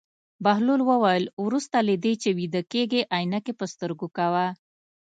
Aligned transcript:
بهلول 0.43 0.81
وویل: 0.89 1.25
وروسته 1.45 1.77
له 1.87 1.95
دې 2.03 2.13
چې 2.21 2.29
ویده 2.37 2.61
کېږې 2.71 3.01
عینکې 3.15 3.53
په 3.59 3.65
سترګو 3.73 4.07
کوه. 4.17 4.45